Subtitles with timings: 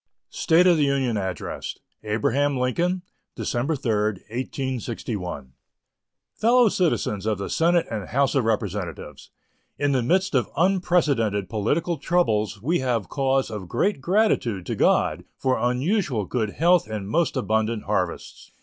[0.31, 3.03] State of the Union Address Abraham Lincoln
[3.35, 3.93] December 3,
[4.31, 5.53] 1861
[6.33, 9.29] Fellow Citizens of the Senate and House of Representatives:
[9.77, 15.23] In the midst of unprecedented political troubles we have cause of great gratitude to God
[15.37, 18.51] for unusual good health and most abundant harvests.